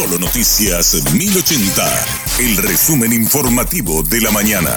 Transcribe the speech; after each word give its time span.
Solo 0.00 0.18
Noticias 0.18 0.94
1080, 1.12 1.84
el 2.38 2.56
resumen 2.56 3.12
informativo 3.12 4.02
de 4.02 4.22
la 4.22 4.30
mañana. 4.30 4.70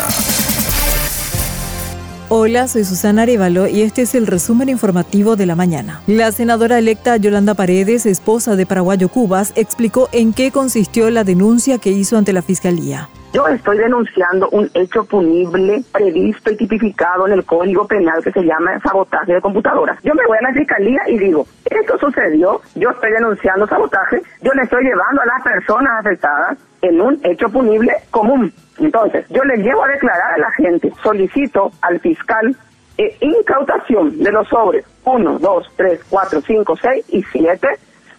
Hola, 2.28 2.68
soy 2.68 2.84
Susana 2.84 3.22
Arevalo 3.22 3.70
y 3.70 3.84
este 3.84 4.02
es 4.02 4.16
el 4.16 4.28
resumen 4.28 4.68
informativo 4.68 5.38
de 5.38 5.46
la 5.46 5.56
mañana. 5.56 6.02
La 6.08 6.34
senadora 6.34 6.78
electa 6.78 7.16
Yolanda 7.16 7.54
Paredes, 7.54 8.06
esposa 8.06 8.58
de 8.58 8.66
Paraguayo 8.66 9.08
Cubas, 9.08 9.54
explicó 9.56 10.10
en 10.12 10.34
qué 10.34 10.52
consistió 10.52 11.10
la 11.10 11.24
denuncia 11.24 11.78
que 11.78 11.92
hizo 11.92 12.18
ante 12.18 12.34
la 12.34 12.42
Fiscalía. 12.42 13.08
Yo 13.34 13.48
estoy 13.48 13.80
denunciando 13.80 14.48
un 14.52 14.70
hecho 14.76 15.04
punible 15.06 15.84
previsto 15.92 16.52
y 16.52 16.56
tipificado 16.56 17.26
en 17.26 17.34
el 17.34 17.44
Código 17.44 17.88
Penal 17.88 18.24
que 18.24 18.32
se 18.32 18.44
llama 18.44 18.80
sabotaje 18.82 19.34
de 19.34 19.42
computadoras. 19.42 19.98
Yo 20.04 20.14
me 20.14 20.24
voy 20.28 20.38
a 20.38 20.50
la 20.50 20.54
fiscalía 20.54 21.02
y 21.08 21.18
digo, 21.18 21.48
esto 21.66 21.98
sucedió, 21.98 22.62
yo 22.76 22.92
estoy 22.92 23.10
denunciando 23.10 23.66
sabotaje, 23.66 24.22
yo 24.44 24.52
le 24.54 24.62
estoy 24.62 24.84
llevando 24.84 25.24
a 25.24 25.26
las 25.26 25.42
personas 25.42 26.00
afectadas 26.00 26.60
en 26.84 27.02
un 27.02 27.20
hecho 27.24 27.50
punible 27.50 27.96
común. 28.12 28.54
Entonces, 28.78 29.26
yo 29.30 29.44
le 29.46 29.58
llevo 29.58 29.84
a 29.84 29.88
declarar 29.88 30.34
a 30.34 30.38
la 30.38 30.52
gente, 30.52 30.94
solicito 31.02 31.72
al 31.82 32.00
fiscal 32.02 32.56
eh, 33.00 33.18
incautación 33.20 34.16
de 34.20 34.32
los 34.32 34.48
sobres 34.48 34.86
1, 35.06 35.40
2, 35.40 35.68
3, 35.76 36.02
4, 36.08 36.40
5, 36.40 36.76
6 36.76 37.06
y 37.10 37.24
7 37.24 37.68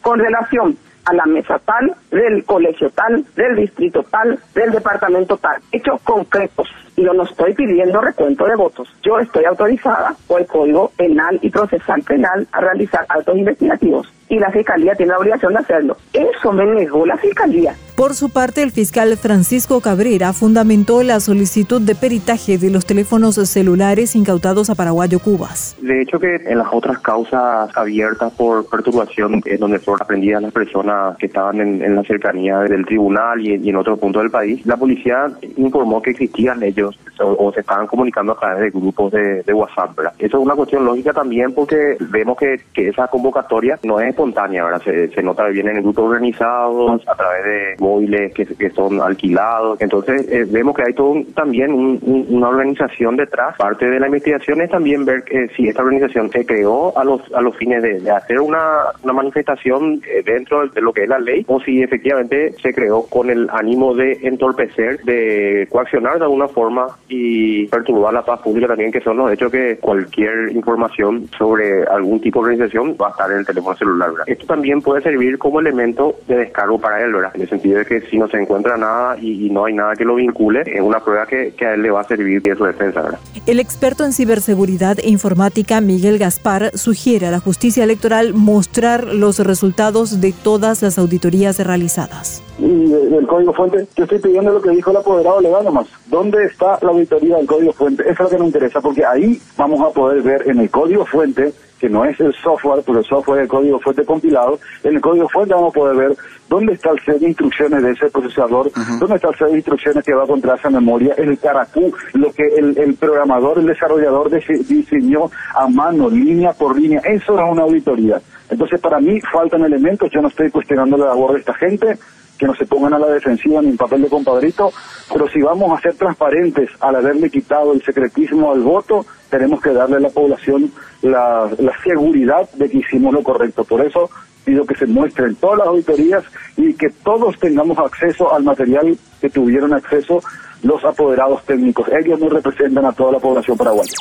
con 0.02 0.18
relación 0.18 0.76
a 1.04 1.12
la 1.12 1.26
mesa 1.26 1.58
tal, 1.58 1.94
del 2.10 2.44
colegio 2.44 2.90
tal, 2.90 3.24
del 3.36 3.56
distrito 3.56 4.02
tal, 4.04 4.38
del 4.54 4.70
departamento 4.70 5.36
tal. 5.36 5.60
Hechos 5.72 6.00
concretos. 6.02 6.68
Yo 6.96 7.12
no 7.12 7.24
estoy 7.24 7.54
pidiendo 7.54 8.00
recuento 8.00 8.46
de 8.46 8.54
votos. 8.54 8.88
Yo 9.02 9.18
estoy 9.18 9.44
autorizada 9.44 10.14
por 10.26 10.40
el 10.40 10.46
Código 10.46 10.92
Penal 10.96 11.38
y 11.42 11.50
Procesal 11.50 12.02
Penal 12.02 12.46
a 12.52 12.60
realizar 12.60 13.04
actos 13.08 13.36
investigativos. 13.36 14.12
Y 14.28 14.38
la 14.38 14.50
Fiscalía 14.50 14.94
tiene 14.94 15.12
la 15.12 15.18
obligación 15.18 15.52
de 15.52 15.58
hacerlo. 15.58 15.96
Eso 16.12 16.52
me 16.52 16.64
negó 16.66 17.04
la 17.04 17.16
Fiscalía. 17.16 17.74
Por 17.96 18.14
su 18.14 18.30
parte, 18.30 18.60
el 18.64 18.72
fiscal 18.72 19.16
Francisco 19.16 19.80
Cabrera 19.80 20.32
fundamentó 20.32 21.04
la 21.04 21.20
solicitud 21.20 21.80
de 21.80 21.94
peritaje 21.94 22.58
de 22.58 22.68
los 22.68 22.86
teléfonos 22.86 23.36
celulares 23.36 24.16
incautados 24.16 24.68
a 24.68 24.74
Paraguayo 24.74 25.20
Cubas. 25.20 25.76
De 25.80 26.02
hecho, 26.02 26.18
que 26.18 26.34
en 26.34 26.58
las 26.58 26.66
otras 26.72 26.98
causas 26.98 27.70
abiertas 27.76 28.32
por 28.32 28.68
perturbación, 28.68 29.40
en 29.44 29.60
donde 29.60 29.78
fueron 29.78 30.02
aprendidas 30.02 30.42
las 30.42 30.52
personas 30.52 31.16
que 31.18 31.26
estaban 31.26 31.60
en, 31.60 31.94
la 31.94 32.02
cercanía 32.02 32.58
del 32.60 32.84
tribunal 32.84 33.40
y, 33.40 33.68
en 33.68 33.76
otro 33.76 33.96
punto 33.96 34.18
del 34.18 34.30
país, 34.30 34.66
la 34.66 34.76
policía 34.76 35.30
informó 35.56 36.02
que 36.02 36.10
existían 36.10 36.64
ellos 36.64 36.98
o, 37.20 37.52
se 37.52 37.60
estaban 37.60 37.86
comunicando 37.86 38.32
a 38.32 38.40
través 38.40 38.60
de 38.60 38.70
grupos 38.70 39.12
de, 39.12 39.44
WhatsApp. 39.54 39.96
Eso 40.18 40.38
es 40.38 40.42
una 40.42 40.56
cuestión 40.56 40.84
lógica 40.84 41.12
también 41.12 41.54
porque 41.54 41.96
vemos 42.00 42.36
que, 42.36 42.60
esa 42.74 43.06
convocatoria 43.06 43.78
no 43.84 44.00
es 44.00 44.08
espontánea, 44.08 44.64
¿verdad? 44.64 44.82
Se, 44.82 45.08
se 45.08 45.22
nota 45.22 45.46
bien 45.46 45.68
en 45.68 45.76
el 45.76 45.82
grupo 45.82 46.02
organizado, 46.02 46.92
a 46.92 47.14
través 47.14 47.44
de 47.44 47.83
móviles 47.84 48.32
que, 48.32 48.70
son 48.70 49.00
alquilados. 49.00 49.80
Entonces, 49.80 50.26
eh, 50.30 50.46
vemos 50.48 50.74
que 50.74 50.82
hay 50.82 50.94
todo 50.94 51.22
también 51.34 51.70
una 51.72 52.48
organización 52.48 53.16
detrás. 53.16 53.56
Parte 53.56 53.86
de 53.86 54.00
la 54.00 54.06
investigación 54.06 54.60
es 54.62 54.70
también 54.70 55.04
ver 55.04 55.22
que 55.22 55.48
si 55.54 55.68
esta 55.68 55.82
organización 55.82 56.30
se 56.30 56.44
creó 56.44 56.96
a 56.98 57.04
los 57.04 57.20
a 57.34 57.40
los 57.40 57.56
fines 57.56 57.82
de, 57.82 58.10
hacer 58.10 58.40
una, 58.40 58.60
una 59.02 59.12
manifestación 59.12 60.00
eh, 60.08 60.22
dentro 60.24 60.66
de 60.68 60.80
lo 60.80 60.92
que 60.92 61.02
es 61.02 61.08
la 61.08 61.18
ley 61.18 61.44
o 61.46 61.60
si 61.60 61.82
efectivamente 61.82 62.54
se 62.62 62.72
creó 62.72 63.04
con 63.06 63.30
el 63.30 63.48
ánimo 63.50 63.94
de 63.94 64.18
entorpecer, 64.22 65.02
de 65.02 65.68
coaccionar 65.70 66.18
de 66.18 66.24
alguna 66.24 66.48
forma 66.48 66.86
y 67.08 67.66
perturbar 67.66 68.14
la 68.14 68.24
paz 68.24 68.40
pública 68.40 68.68
también, 68.68 68.92
que 68.92 69.00
son 69.00 69.16
los 69.16 69.30
hechos 69.32 69.50
que 69.50 69.76
cualquier 69.78 70.50
información 70.52 71.28
sobre 71.36 71.84
algún 71.84 72.20
tipo 72.20 72.40
de 72.40 72.52
organización 72.52 72.96
va 73.00 73.08
a 73.08 73.10
estar 73.10 73.30
en 73.30 73.38
el 73.38 73.46
teléfono 73.46 73.76
celular. 73.76 74.10
Esto 74.26 74.46
también 74.46 74.80
puede 74.80 75.02
servir 75.02 75.38
como 75.38 75.60
elemento 75.60 76.14
de 76.26 76.36
descargo 76.36 76.78
para 76.78 77.02
él, 77.02 77.12
¿verdad? 77.12 77.32
En 77.34 77.42
el 77.42 77.48
sentido 77.48 77.73
que 77.86 78.02
si 78.02 78.18
no 78.18 78.28
se 78.28 78.36
encuentra 78.36 78.76
nada 78.76 79.16
y, 79.18 79.50
no 79.50 79.64
hay 79.64 79.74
nada 79.74 79.94
que 79.94 80.04
lo 80.04 80.14
vincule, 80.14 80.62
es 80.66 80.80
una 80.80 81.00
prueba 81.00 81.26
que, 81.26 81.54
a 81.64 81.74
él 81.74 81.82
le 81.82 81.90
va 81.90 82.00
a 82.00 82.04
servir 82.04 82.42
de 82.42 82.54
su 82.56 82.64
defensa. 82.64 83.02
¿verdad? 83.02 83.18
El 83.46 83.60
experto 83.60 84.04
en 84.04 84.12
ciberseguridad 84.12 84.98
e 84.98 85.08
informática 85.08 85.80
Miguel 85.80 86.18
Gaspar 86.18 86.70
sugiere 86.74 87.26
a 87.26 87.30
la 87.30 87.40
justicia 87.40 87.84
electoral 87.84 88.34
mostrar 88.34 89.04
los 89.04 89.38
resultados 89.38 90.20
de 90.20 90.32
todas 90.32 90.82
las 90.82 90.98
auditorías 90.98 91.58
realizadas. 91.58 92.42
Y 92.58 92.86
del 92.86 93.26
código 93.26 93.52
fuente, 93.52 93.86
yo 93.96 94.04
estoy 94.04 94.20
pidiendo 94.20 94.52
lo 94.52 94.62
que 94.62 94.70
dijo 94.70 94.90
el 94.90 94.98
apoderado 94.98 95.40
legal 95.40 95.64
nomás. 95.64 95.86
¿Dónde 96.06 96.44
está 96.44 96.78
la 96.82 96.90
auditoría 96.90 97.36
del 97.36 97.46
código 97.46 97.72
fuente? 97.72 98.02
Eso 98.04 98.12
es 98.12 98.20
lo 98.20 98.28
que 98.28 98.38
nos 98.38 98.46
interesa, 98.46 98.80
porque 98.80 99.04
ahí 99.04 99.40
vamos 99.56 99.80
a 99.80 99.92
poder 99.92 100.22
ver 100.22 100.48
en 100.48 100.60
el 100.60 100.70
código 100.70 101.04
fuente 101.04 101.52
que 101.84 101.90
no 101.90 102.02
es 102.06 102.18
el 102.18 102.32
software, 102.32 102.82
porque 102.82 103.00
el 103.00 103.04
software 103.04 103.40
es 103.40 103.42
el 103.42 103.48
código 103.48 103.78
fuente 103.78 104.06
compilado, 104.06 104.58
en 104.82 104.94
el 104.94 105.02
código 105.02 105.28
fuente 105.28 105.52
vamos 105.52 105.68
a 105.68 105.74
poder 105.74 105.94
ver 105.94 106.16
dónde 106.48 106.72
está 106.72 106.92
el 106.92 107.00
set 107.00 107.18
de 107.18 107.28
instrucciones 107.28 107.82
de 107.82 107.90
ese 107.90 108.08
procesador, 108.08 108.72
dónde 108.98 109.16
está 109.16 109.28
el 109.28 109.34
set 109.36 109.48
de 109.48 109.56
instrucciones 109.56 110.02
que 110.02 110.14
va 110.14 110.26
contra 110.26 110.54
esa 110.54 110.70
memoria, 110.70 111.12
el 111.18 111.38
caracú, 111.38 111.92
lo 112.14 112.32
que 112.32 112.46
el, 112.56 112.94
programador, 112.94 113.58
el 113.58 113.66
desarrollador 113.66 114.30
diseñó 114.30 115.30
a 115.54 115.68
mano, 115.68 116.08
línea 116.08 116.54
por 116.54 116.74
línea, 116.74 117.00
eso 117.00 117.38
es 117.38 117.50
una 117.50 117.64
auditoría. 117.64 118.18
Entonces, 118.48 118.80
para 118.80 118.98
mí 118.98 119.20
faltan 119.30 119.62
elementos, 119.62 120.08
yo 120.10 120.22
no 120.22 120.28
estoy 120.28 120.50
cuestionando 120.50 120.96
la 120.96 121.08
labor 121.08 121.34
de 121.34 121.40
esta 121.40 121.52
gente, 121.52 121.98
que 122.38 122.46
no 122.46 122.54
se 122.54 122.64
pongan 122.66 122.94
a 122.94 122.98
la 122.98 123.08
defensiva 123.08 123.60
ni 123.60 123.68
en 123.68 123.76
papel 123.76 124.02
de 124.02 124.08
compadrito, 124.08 124.72
pero 125.12 125.28
si 125.28 125.40
vamos 125.42 125.70
a 125.70 125.82
ser 125.82 125.94
transparentes 125.94 126.70
al 126.80 126.96
haberle 126.96 127.30
quitado 127.30 127.72
el 127.72 127.82
secretismo 127.82 128.52
al 128.52 128.60
voto, 128.60 129.04
tenemos 129.30 129.60
que 129.60 129.72
darle 129.72 129.96
a 129.96 130.00
la 130.00 130.08
población 130.10 130.70
la, 131.02 131.50
seguridad 131.82 132.48
de 132.54 132.68
que 132.68 132.78
hicimos 132.78 133.12
lo 133.12 133.22
correcto. 133.22 133.64
Por 133.64 133.84
eso 133.84 134.10
pido 134.44 134.64
que 134.64 134.74
se 134.74 134.86
muestren 134.86 135.34
todas 135.36 135.58
las 135.58 135.68
auditorías 135.68 136.24
y 136.56 136.74
que 136.74 136.88
todos 137.02 137.38
tengamos 137.38 137.78
acceso 137.78 138.32
al 138.32 138.44
material 138.44 138.96
que 139.20 139.30
tuvieron 139.30 139.72
acceso 139.72 140.22
los 140.62 140.84
apoderados 140.84 141.44
técnicos. 141.44 141.88
Ellos 141.88 142.18
no 142.20 142.28
representan 142.28 142.86
a 142.86 142.92
toda 142.92 143.12
la 143.12 143.18
población 143.18 143.56
paraguaya. 143.56 143.92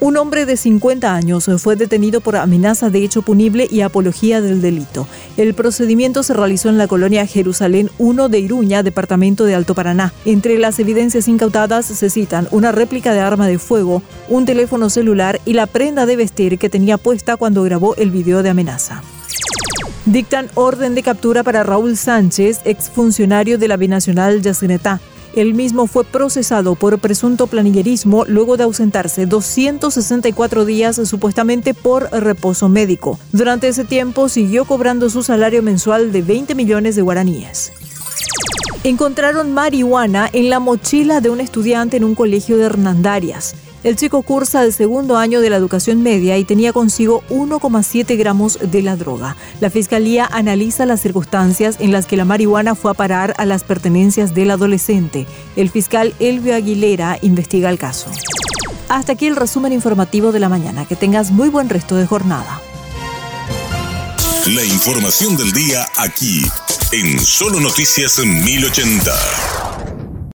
Un 0.00 0.16
hombre 0.16 0.44
de 0.44 0.56
50 0.56 1.14
años 1.14 1.48
fue 1.58 1.76
detenido 1.76 2.20
por 2.20 2.36
amenaza 2.36 2.90
de 2.90 3.04
hecho 3.04 3.22
punible 3.22 3.66
y 3.70 3.80
apología 3.80 4.40
del 4.40 4.60
delito. 4.60 5.06
El 5.36 5.54
procedimiento 5.54 6.22
se 6.22 6.34
realizó 6.34 6.68
en 6.68 6.78
la 6.78 6.88
colonia 6.88 7.26
Jerusalén 7.26 7.90
1 7.98 8.28
de 8.28 8.38
Iruña, 8.40 8.82
departamento 8.82 9.44
de 9.44 9.54
Alto 9.54 9.74
Paraná. 9.74 10.12
Entre 10.24 10.58
las 10.58 10.78
evidencias 10.78 11.28
incautadas 11.28 11.86
se 11.86 12.10
citan 12.10 12.48
una 12.50 12.72
réplica 12.72 13.12
de 13.12 13.20
arma 13.20 13.46
de 13.46 13.58
fuego, 13.58 14.02
un 14.28 14.44
teléfono 14.44 14.90
celular 14.90 15.40
y 15.44 15.54
la 15.54 15.66
prenda 15.66 16.06
de 16.06 16.16
vestir 16.16 16.58
que 16.58 16.68
tenía 16.68 16.98
puesta 16.98 17.36
cuando 17.36 17.62
grabó 17.62 17.94
el 17.96 18.10
video 18.10 18.42
de 18.42 18.50
amenaza. 18.50 19.02
Dictan 20.06 20.50
orden 20.54 20.94
de 20.94 21.02
captura 21.02 21.42
para 21.42 21.62
Raúl 21.62 21.96
Sánchez, 21.96 22.60
exfuncionario 22.64 23.56
de 23.56 23.68
la 23.68 23.78
Binacional 23.78 24.42
Yacinetá. 24.42 25.00
El 25.36 25.54
mismo 25.54 25.88
fue 25.88 26.04
procesado 26.04 26.76
por 26.76 27.00
presunto 27.00 27.48
planillerismo 27.48 28.24
luego 28.26 28.56
de 28.56 28.62
ausentarse 28.62 29.26
264 29.26 30.64
días 30.64 31.00
supuestamente 31.08 31.74
por 31.74 32.08
reposo 32.12 32.68
médico. 32.68 33.18
Durante 33.32 33.66
ese 33.66 33.84
tiempo 33.84 34.28
siguió 34.28 34.64
cobrando 34.64 35.10
su 35.10 35.24
salario 35.24 35.60
mensual 35.60 36.12
de 36.12 36.22
20 36.22 36.54
millones 36.54 36.94
de 36.94 37.02
guaraníes. 37.02 37.72
Encontraron 38.84 39.52
marihuana 39.52 40.28
en 40.32 40.50
la 40.50 40.60
mochila 40.60 41.20
de 41.20 41.30
un 41.30 41.40
estudiante 41.40 41.96
en 41.96 42.04
un 42.04 42.14
colegio 42.14 42.56
de 42.56 42.66
Hernandarias. 42.66 43.56
El 43.84 43.96
chico 43.96 44.22
cursa 44.22 44.64
el 44.64 44.72
segundo 44.72 45.18
año 45.18 45.42
de 45.42 45.50
la 45.50 45.56
educación 45.56 46.02
media 46.02 46.38
y 46.38 46.44
tenía 46.44 46.72
consigo 46.72 47.22
1,7 47.28 48.16
gramos 48.16 48.58
de 48.62 48.80
la 48.80 48.96
droga. 48.96 49.36
La 49.60 49.68
fiscalía 49.68 50.26
analiza 50.32 50.86
las 50.86 51.02
circunstancias 51.02 51.76
en 51.78 51.92
las 51.92 52.06
que 52.06 52.16
la 52.16 52.24
marihuana 52.24 52.74
fue 52.74 52.92
a 52.92 52.94
parar 52.94 53.34
a 53.36 53.44
las 53.44 53.62
pertenencias 53.62 54.34
del 54.34 54.52
adolescente. 54.52 55.26
El 55.54 55.68
fiscal 55.68 56.14
Elvio 56.18 56.54
Aguilera 56.54 57.18
investiga 57.20 57.68
el 57.68 57.78
caso. 57.78 58.10
Hasta 58.88 59.12
aquí 59.12 59.26
el 59.26 59.36
resumen 59.36 59.74
informativo 59.74 60.32
de 60.32 60.40
la 60.40 60.48
mañana. 60.48 60.86
Que 60.86 60.96
tengas 60.96 61.30
muy 61.30 61.50
buen 61.50 61.68
resto 61.68 61.96
de 61.96 62.06
jornada. 62.06 62.62
La 64.46 64.64
información 64.64 65.36
del 65.36 65.52
día 65.52 65.86
aquí, 65.96 66.42
en 66.92 67.20
Solo 67.20 67.60
Noticias 67.60 68.18
1080. 68.18 69.63